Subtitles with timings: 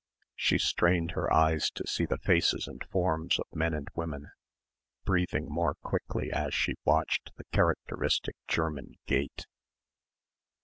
[0.35, 4.31] She strained her eyes to see the faces and forms of men and women
[5.05, 9.45] breathing more quickly as she watched the characteristic German gait.